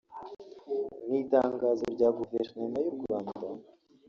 [1.05, 3.31] Mu itangazo rya Guverinoma y’ u Rwanda